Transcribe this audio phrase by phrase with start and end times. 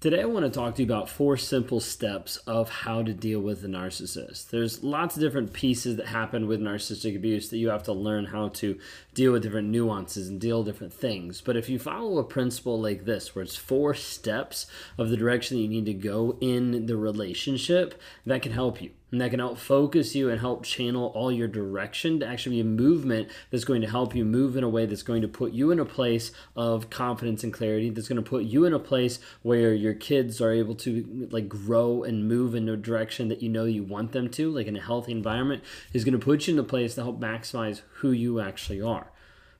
[0.00, 3.40] Today, I want to talk to you about four simple steps of how to deal
[3.40, 4.50] with a narcissist.
[4.50, 8.26] There's lots of different pieces that happen with narcissistic abuse that you have to learn
[8.26, 8.78] how to
[9.14, 11.40] deal with different nuances and deal with different things.
[11.40, 14.66] But if you follow a principle like this, where it's four steps
[14.98, 18.90] of the direction that you need to go in the relationship, that can help you.
[19.10, 22.60] And that can help focus you and help channel all your direction to actually be
[22.60, 25.52] a movement that's going to help you move in a way that's going to put
[25.52, 28.78] you in a place of confidence and clarity, that's going to put you in a
[28.78, 33.42] place where your kids are able to like grow and move in a direction that
[33.42, 36.46] you know you want them to, like in a healthy environment, is going to put
[36.46, 39.10] you in a place to help maximize who you actually are.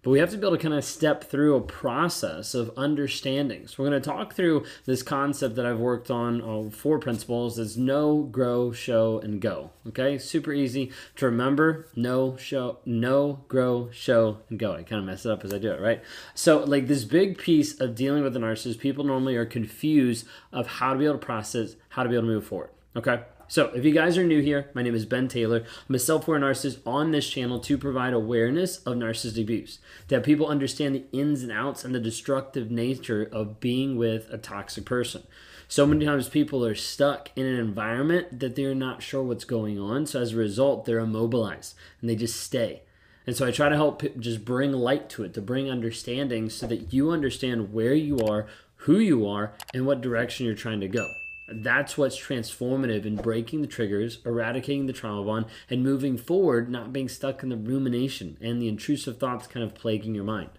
[0.02, 3.66] But we have to be able to kind of step through a process of understanding.
[3.66, 7.59] So we're going to talk through this concept that I've worked on uh, four principles
[7.59, 9.71] is know, grow, show, and go.
[9.88, 11.88] Okay, super easy to remember.
[11.97, 14.73] Know, show, know, grow, show, and go.
[14.73, 16.02] I kind of mess it up as I do it, right?
[16.33, 20.66] So like this big piece of dealing with the narcissist, people normally are confused of
[20.66, 22.71] how to be able to process, how to be able to move forward.
[22.95, 23.21] Okay.
[23.51, 25.65] So, if you guys are new here, my name is Ben Taylor.
[25.88, 30.16] I'm a self aware narcissist on this channel to provide awareness of narcissistic abuse, to
[30.16, 34.37] have people understand the ins and outs and the destructive nature of being with a
[34.37, 35.23] toxic person.
[35.66, 39.80] So many times people are stuck in an environment that they're not sure what's going
[39.80, 40.05] on.
[40.05, 42.83] So, as a result, they're immobilized and they just stay.
[43.27, 46.66] And so I try to help just bring light to it, to bring understanding so
[46.66, 48.46] that you understand where you are,
[48.83, 51.09] who you are, and what direction you're trying to go.
[51.51, 56.93] That's what's transformative in breaking the triggers, eradicating the trauma bond, and moving forward, not
[56.93, 60.51] being stuck in the rumination and the intrusive thoughts kind of plaguing your mind.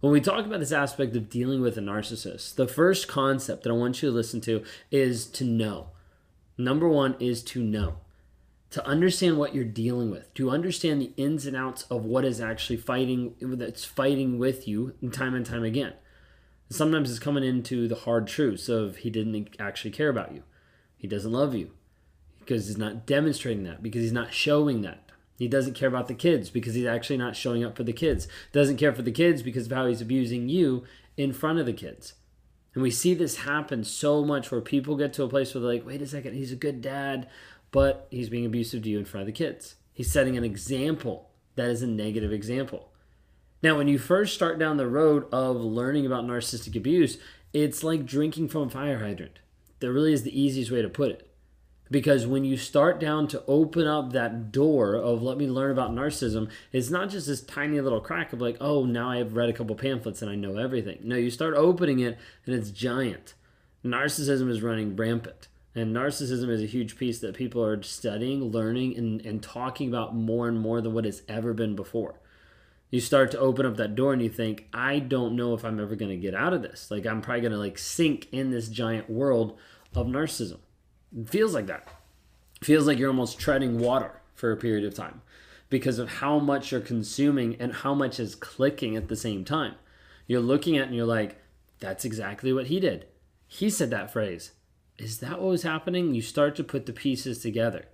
[0.00, 3.70] When we talk about this aspect of dealing with a narcissist, the first concept that
[3.70, 5.90] I want you to listen to is to know.
[6.56, 7.96] Number one is to know.
[8.70, 12.40] To understand what you're dealing with, to understand the ins and outs of what is
[12.40, 15.92] actually fighting that's fighting with you time and time again.
[16.74, 20.42] Sometimes it's coming into the hard truths of he didn't actually care about you.
[20.96, 21.70] He doesn't love you
[22.40, 25.08] because he's not demonstrating that, because he's not showing that.
[25.38, 28.26] He doesn't care about the kids because he's actually not showing up for the kids.
[28.52, 30.82] Doesn't care for the kids because of how he's abusing you
[31.16, 32.14] in front of the kids.
[32.74, 35.74] And we see this happen so much where people get to a place where they're
[35.74, 37.28] like, wait a second, he's a good dad,
[37.70, 39.76] but he's being abusive to you in front of the kids.
[39.92, 42.90] He's setting an example that is a negative example.
[43.64, 47.16] Now, when you first start down the road of learning about narcissistic abuse,
[47.54, 49.38] it's like drinking from a fire hydrant.
[49.80, 51.30] That really is the easiest way to put it.
[51.90, 55.92] Because when you start down to open up that door of let me learn about
[55.92, 59.54] narcissism, it's not just this tiny little crack of like, oh, now I've read a
[59.54, 60.98] couple pamphlets and I know everything.
[61.02, 63.32] No, you start opening it and it's giant.
[63.82, 65.48] Narcissism is running rampant.
[65.74, 70.14] And narcissism is a huge piece that people are studying, learning, and, and talking about
[70.14, 72.20] more and more than what has ever been before
[72.90, 75.80] you start to open up that door and you think i don't know if i'm
[75.80, 76.90] ever going to get out of this.
[76.90, 79.58] Like i'm probably going to like sink in this giant world
[79.94, 80.58] of narcissism.
[81.16, 81.88] It feels like that.
[82.60, 85.22] It feels like you're almost treading water for a period of time
[85.70, 89.74] because of how much you're consuming and how much is clicking at the same time.
[90.26, 91.40] You're looking at and you're like
[91.80, 93.06] that's exactly what he did.
[93.46, 94.52] He said that phrase.
[94.98, 96.14] Is that what was happening?
[96.14, 97.86] You start to put the pieces together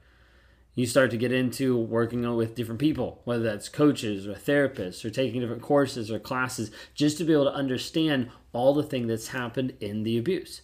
[0.75, 5.11] you start to get into working with different people, whether that's coaches or therapists or
[5.11, 9.29] taking different courses or classes, just to be able to understand all the thing that's
[9.29, 10.63] happened in the abuse.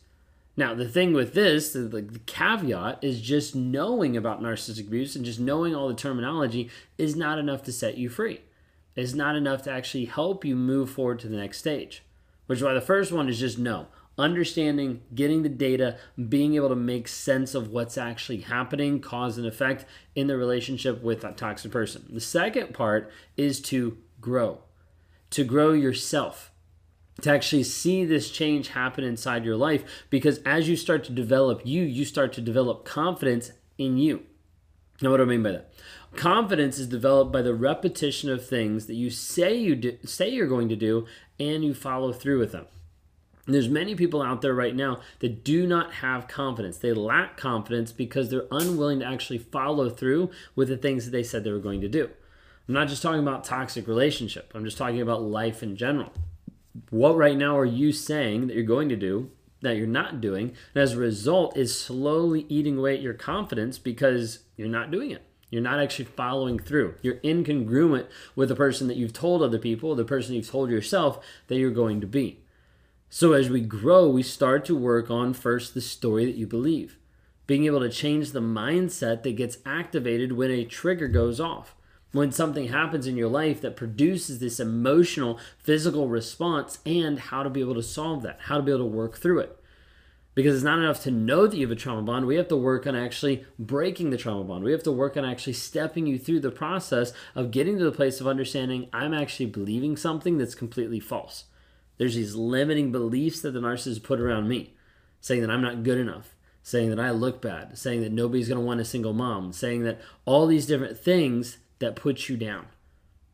[0.56, 5.38] Now, the thing with this, the, caveat is just knowing about narcissistic abuse and just
[5.38, 8.40] knowing all the terminology is not enough to set you free.
[8.94, 12.02] It's not enough to actually help you move forward to the next stage.
[12.46, 16.68] Which is why the first one is just know understanding, getting the data, being able
[16.68, 19.84] to make sense of what's actually happening, cause and effect
[20.14, 22.06] in the relationship with that toxic person.
[22.10, 24.60] The second part is to grow,
[25.30, 26.50] to grow yourself.
[27.22, 31.62] To actually see this change happen inside your life, because as you start to develop
[31.64, 34.24] you, you start to develop confidence in you.
[35.00, 35.72] Now, what do I mean by that?
[36.14, 40.46] Confidence is developed by the repetition of things that you say you do, say you're
[40.46, 41.06] going to do,
[41.38, 42.66] and you follow through with them.
[43.46, 46.78] There's many people out there right now that do not have confidence.
[46.78, 51.22] They lack confidence because they're unwilling to actually follow through with the things that they
[51.22, 52.10] said they were going to do.
[52.68, 54.50] I'm not just talking about toxic relationship.
[54.54, 56.12] I'm just talking about life in general.
[56.90, 59.30] What right now are you saying that you're going to do
[59.62, 60.52] that you're not doing?
[60.74, 65.12] And as a result is slowly eating away at your confidence because you're not doing
[65.12, 65.22] it.
[65.50, 66.96] You're not actually following through.
[67.02, 71.24] You're incongruent with the person that you've told other people, the person you've told yourself
[71.46, 72.40] that you're going to be.
[73.08, 76.98] So as we grow, we start to work on first the story that you believe,
[77.46, 81.74] being able to change the mindset that gets activated when a trigger goes off.
[82.12, 87.50] When something happens in your life that produces this emotional, physical response, and how to
[87.50, 89.58] be able to solve that, how to be able to work through it.
[90.34, 92.26] Because it's not enough to know that you have a trauma bond.
[92.26, 94.64] We have to work on actually breaking the trauma bond.
[94.64, 97.92] We have to work on actually stepping you through the process of getting to the
[97.92, 101.44] place of understanding I'm actually believing something that's completely false.
[101.98, 104.74] There's these limiting beliefs that the narcissist put around me,
[105.20, 108.60] saying that I'm not good enough, saying that I look bad, saying that nobody's going
[108.60, 112.66] to want a single mom, saying that all these different things that put you down.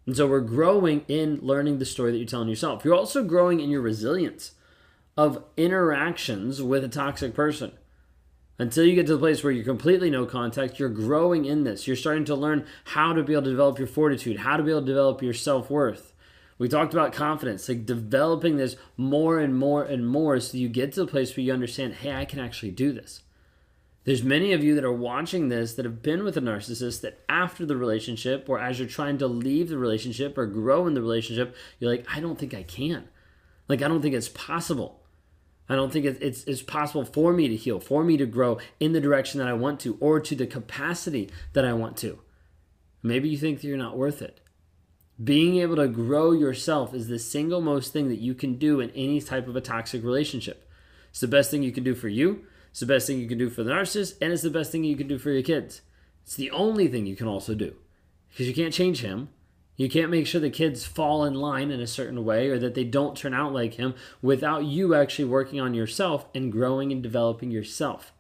[0.07, 2.85] And so we're growing in learning the story that you're telling yourself.
[2.85, 4.53] You're also growing in your resilience
[5.17, 7.73] of interactions with a toxic person.
[8.59, 11.87] Until you get to the place where you're completely no contact, you're growing in this.
[11.87, 14.71] You're starting to learn how to be able to develop your fortitude, how to be
[14.71, 16.12] able to develop your self worth.
[16.59, 20.93] We talked about confidence, like developing this more and more and more so you get
[20.93, 23.23] to the place where you understand, hey, I can actually do this.
[24.05, 27.21] There's many of you that are watching this that have been with a narcissist that
[27.29, 31.03] after the relationship or as you're trying to leave the relationship or grow in the
[31.03, 33.09] relationship, you're like, I don't think I can.
[33.69, 35.03] Like, I don't think it's possible.
[35.69, 38.93] I don't think it's, it's possible for me to heal, for me to grow in
[38.93, 42.19] the direction that I want to, or to the capacity that I want to.
[43.05, 44.41] Maybe you think that you're not worth it.
[45.23, 48.91] Being able to grow yourself is the single most thing that you can do in
[48.91, 50.69] any type of a toxic relationship.
[51.11, 53.37] It's the best thing you can do for you, it's the best thing you can
[53.37, 55.83] do for the narcissist, and it's the best thing you can do for your kids.
[56.25, 57.77] It's the only thing you can also do
[58.31, 59.29] because you can't change him,
[59.77, 62.75] you can't make sure the kids fall in line in a certain way or that
[62.75, 67.03] they don't turn out like him without you actually working on yourself and growing and
[67.03, 68.13] developing yourself.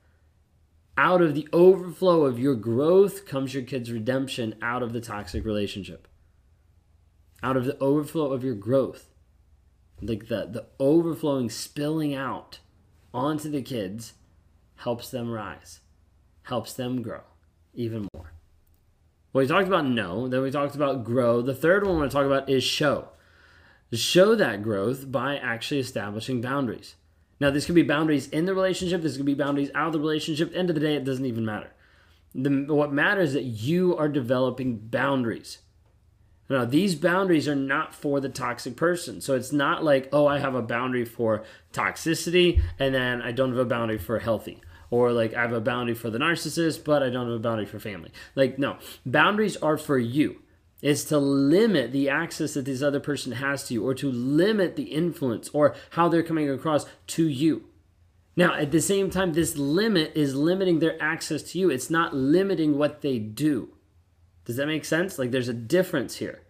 [0.98, 5.44] Out of the overflow of your growth comes your kid's redemption out of the toxic
[5.44, 6.06] relationship.
[7.42, 9.08] Out of the overflow of your growth,
[10.00, 12.60] like the, the overflowing, spilling out
[13.12, 14.14] onto the kids
[14.76, 15.80] helps them rise,
[16.44, 17.22] helps them grow
[17.74, 18.32] even more.
[19.32, 21.40] Well, we talked about know, then we talked about grow.
[21.40, 23.08] The third one I want to talk about is show.
[23.92, 26.96] Show that growth by actually establishing boundaries.
[27.40, 30.00] Now, this could be boundaries in the relationship, this could be boundaries out of the
[30.00, 30.52] relationship.
[30.54, 31.72] End of the day, it doesn't even matter.
[32.34, 35.58] The, what matters is that you are developing boundaries.
[36.48, 39.20] Now, these boundaries are not for the toxic person.
[39.20, 43.50] So it's not like, oh, I have a boundary for toxicity and then I don't
[43.50, 44.60] have a boundary for healthy
[44.92, 47.64] or like I have a boundary for the narcissist, but I don't have a boundary
[47.64, 48.12] for family.
[48.34, 50.42] Like, no, boundaries are for you.
[50.82, 54.76] It's to limit the access that this other person has to you, or to limit
[54.76, 57.64] the influence or how they're coming across to you.
[58.36, 61.70] Now, at the same time, this limit is limiting their access to you.
[61.70, 63.70] It's not limiting what they do.
[64.44, 65.18] Does that make sense?
[65.18, 66.42] Like, there's a difference here.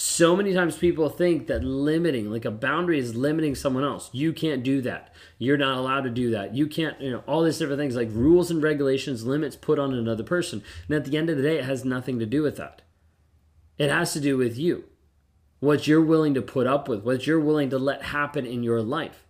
[0.00, 4.10] So many times people think that limiting, like a boundary, is limiting someone else.
[4.12, 5.12] You can't do that.
[5.38, 6.54] You're not allowed to do that.
[6.54, 9.92] You can't, you know, all these different things like rules and regulations, limits put on
[9.92, 10.62] another person.
[10.86, 12.82] And at the end of the day, it has nothing to do with that.
[13.76, 14.84] It has to do with you.
[15.60, 18.80] What you're willing to put up with, what you're willing to let happen in your
[18.80, 19.26] life.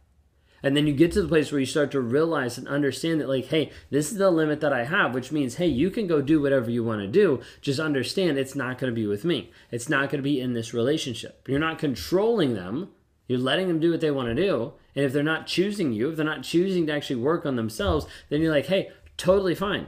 [0.63, 3.29] And then you get to the place where you start to realize and understand that,
[3.29, 6.21] like, hey, this is the limit that I have, which means, hey, you can go
[6.21, 7.41] do whatever you want to do.
[7.61, 9.53] Just understand it's not going to be with me.
[9.71, 11.47] It's not going to be in this relationship.
[11.49, 12.91] You're not controlling them.
[13.29, 14.73] You're letting them do what they want to do.
[14.97, 18.07] And if they're not choosing you, if they're not choosing to actually work on themselves,
[18.31, 19.87] then you're like, hey, totally fine.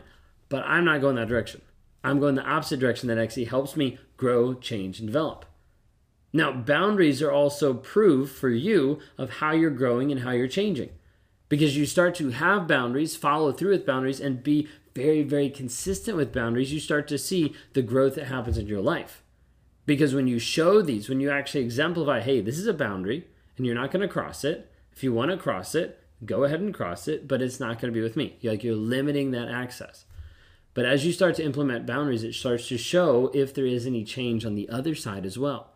[0.49, 1.63] But I'm not going that direction.
[2.05, 5.47] I'm going the opposite direction that actually helps me grow, change, and develop.
[6.33, 10.91] Now, boundaries are also proof for you of how you're growing and how you're changing.
[11.49, 16.17] Because you start to have boundaries, follow through with boundaries, and be very, very consistent
[16.17, 19.23] with boundaries, you start to see the growth that happens in your life.
[19.87, 23.67] Because when you show these, when you actually exemplify, hey, this is a boundary, and
[23.67, 24.71] you're not going to cross it.
[24.93, 27.93] If you want to cross it, go ahead and cross it, but it's not going
[27.93, 28.37] to be with me.
[28.41, 30.05] You're like you're limiting that access.
[30.75, 34.05] But as you start to implement boundaries, it starts to show if there is any
[34.05, 35.70] change on the other side as well.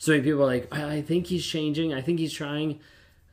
[0.00, 1.92] So many people are like, I think he's changing.
[1.92, 2.80] I think he's trying.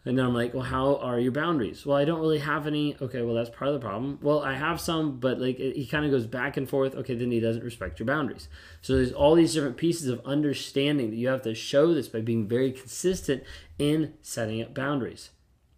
[0.03, 1.85] And then I'm like, well, how are your boundaries?
[1.85, 2.97] Well, I don't really have any.
[3.01, 4.19] Okay, well, that's part of the problem.
[4.21, 6.93] Well, I have some, but like he kind of goes back and forth.
[6.93, 8.49] Okay, then he doesn't respect your boundaries.
[8.81, 12.19] So there's all these different pieces of understanding that you have to show this by
[12.19, 13.43] being very consistent
[13.79, 15.29] in setting up boundaries.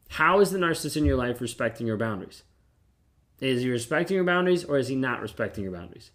[0.09, 2.41] How is the narcissist in your life respecting your boundaries?
[3.39, 6.09] Is he respecting your boundaries or is he not respecting your boundaries?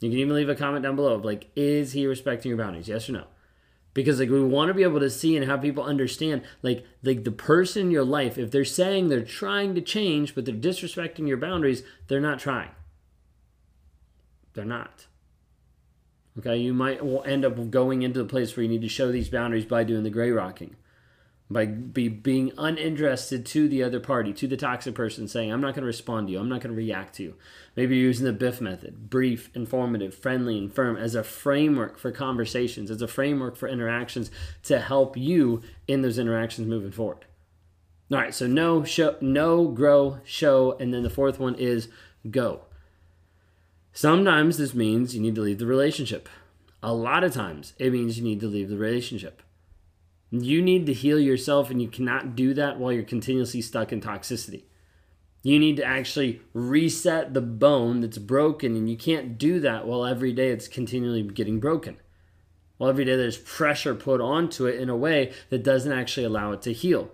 [0.00, 2.88] You can even leave a comment down below of like, is he respecting your boundaries?
[2.88, 3.24] Yes or no?
[3.96, 7.24] Because like we want to be able to see and have people understand like like
[7.24, 11.26] the person in your life if they're saying they're trying to change but they're disrespecting
[11.26, 12.68] your boundaries they're not trying.
[14.52, 15.06] They're not.
[16.38, 19.30] Okay you might end up going into the place where you need to show these
[19.30, 20.76] boundaries by doing the gray rocking
[21.48, 25.74] by be, being uninterested to the other party, to the toxic person, saying, I'm not
[25.74, 27.34] going to respond to you, I'm not going to react to you.
[27.76, 32.10] Maybe you're using the Biff method brief, informative, friendly, and firm as a framework for
[32.10, 34.30] conversations, as a framework for interactions
[34.64, 37.24] to help you in those interactions moving forward.
[38.10, 41.88] All right, so know, show, know, grow, show, and then the fourth one is
[42.30, 42.62] go.
[43.92, 46.28] Sometimes this means you need to leave the relationship.
[46.82, 49.42] A lot of times it means you need to leave the relationship.
[50.30, 54.00] You need to heal yourself, and you cannot do that while you're continuously stuck in
[54.00, 54.64] toxicity.
[55.42, 60.04] You need to actually reset the bone that's broken, and you can't do that while
[60.04, 61.98] every day it's continually getting broken.
[62.78, 66.52] While every day there's pressure put onto it in a way that doesn't actually allow
[66.52, 67.12] it to heal.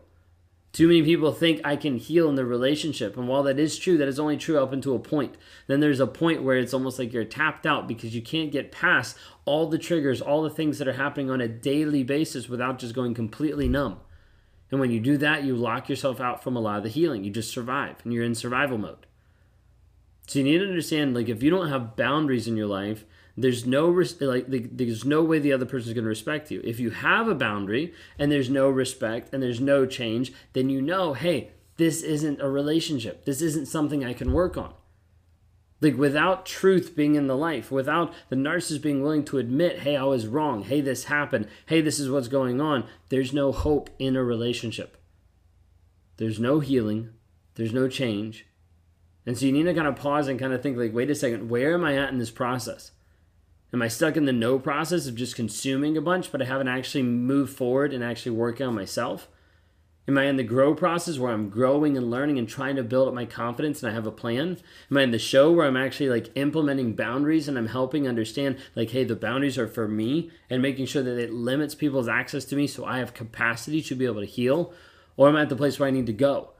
[0.72, 3.18] Too many people think I can heal in the relationship.
[3.18, 5.34] And while that is true, that is only true up until a point.
[5.66, 8.72] Then there's a point where it's almost like you're tapped out because you can't get
[8.72, 12.78] past all the triggers, all the things that are happening on a daily basis without
[12.78, 14.00] just going completely numb.
[14.70, 17.22] And when you do that, you lock yourself out from a lot of the healing.
[17.22, 19.06] You just survive and you're in survival mode.
[20.26, 23.04] So you need to understand like if you don't have boundaries in your life,
[23.36, 23.88] there's no
[24.20, 26.60] like there's no way the other person is going to respect you.
[26.64, 30.82] If you have a boundary and there's no respect and there's no change, then you
[30.82, 33.24] know, hey, this isn't a relationship.
[33.24, 34.74] This isn't something I can work on.
[35.80, 39.96] Like without truth being in the life, without the narcissist being willing to admit, hey,
[39.96, 40.62] I was wrong.
[40.62, 41.48] Hey, this happened.
[41.66, 42.84] Hey, this is what's going on.
[43.08, 44.96] There's no hope in a relationship.
[46.18, 47.10] There's no healing.
[47.54, 48.46] There's no change.
[49.26, 51.14] And so you need to kind of pause and kind of think, like, wait a
[51.14, 52.92] second, where am I at in this process?
[53.74, 56.68] Am I stuck in the know process of just consuming a bunch, but I haven't
[56.68, 59.28] actually moved forward and actually working on myself?
[60.06, 63.08] Am I in the grow process where I'm growing and learning and trying to build
[63.08, 64.58] up my confidence and I have a plan?
[64.90, 68.58] Am I in the show where I'm actually like implementing boundaries and I'm helping understand
[68.74, 72.44] like, hey, the boundaries are for me and making sure that it limits people's access
[72.46, 74.74] to me so I have capacity to be able to heal?
[75.16, 76.50] Or am I at the place where I need to go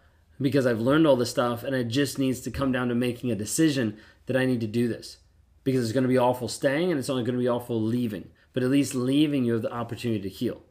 [0.40, 3.31] because I've learned all this stuff and it just needs to come down to making
[3.31, 5.19] a decision that I need to do this?
[5.64, 8.31] Because it's going to be awful staying and it's only going to be awful leaving.
[8.52, 10.62] But at least leaving, you have the opportunity to heal.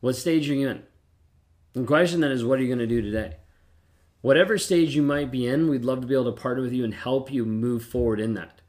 [0.00, 0.82] What stage are you in?
[1.72, 3.36] The question then is, what are you going to do today?
[4.20, 6.84] Whatever stage you might be in, we'd love to be able to partner with you
[6.84, 8.60] and help you move forward in that.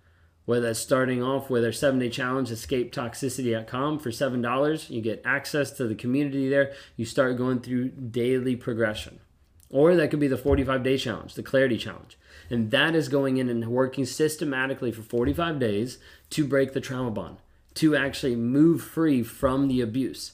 [0.46, 5.72] Whether that's starting off with our seven day challenge, escapetoxicity.com for $7, you get access
[5.72, 6.74] to the community there.
[6.98, 9.20] You start going through daily progression.
[9.74, 12.16] Or that could be the 45 day challenge, the clarity challenge.
[12.48, 15.98] And that is going in and working systematically for 45 days
[16.30, 17.38] to break the trauma bond,
[17.74, 20.34] to actually move free from the abuse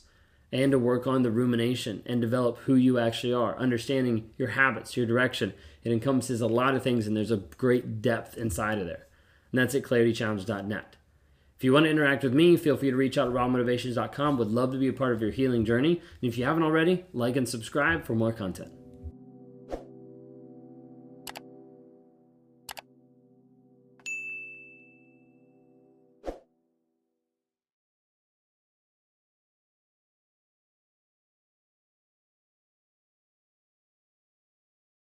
[0.52, 4.98] and to work on the rumination and develop who you actually are, understanding your habits,
[4.98, 5.54] your direction.
[5.86, 9.08] It encompasses a lot of things and there's a great depth inside of there.
[9.54, 10.98] And that's at claritychallenge.net.
[11.56, 14.38] If you want to interact with me, feel free to reach out at rawmotivations.com.
[14.38, 16.02] Would love to be a part of your healing journey.
[16.22, 18.79] And if you haven't already, like and subscribe for more content.